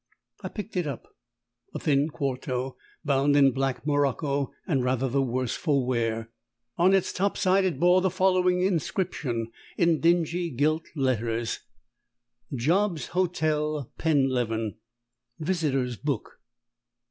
I 0.41 0.47
picked 0.47 0.75
it 0.75 0.87
up 0.87 1.15
a 1.75 1.79
thin 1.79 2.09
quarto 2.09 2.75
bound 3.05 3.35
in 3.35 3.51
black 3.51 3.85
morocco, 3.85 4.51
and 4.65 4.83
rather 4.83 5.07
the 5.07 5.21
worse 5.21 5.53
for 5.55 5.85
wear. 5.85 6.31
On 6.75 6.91
its 6.95 7.13
top 7.13 7.37
side 7.37 7.65
it 7.65 7.79
bore 7.79 8.01
the 8.01 8.09
following 8.09 8.63
inscription 8.63 9.51
in 9.77 9.99
dingy 9.99 10.49
gilt 10.49 10.87
letters: 10.95 11.59
JOB'S 12.55 13.09
HOTEL, 13.09 13.91
PENLEVEN, 13.99 14.77
VISITORS' 15.39 15.97
BOOK. 15.97 16.39